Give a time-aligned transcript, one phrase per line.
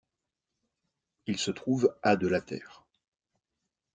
[1.27, 2.87] Il se trouve à de la terre.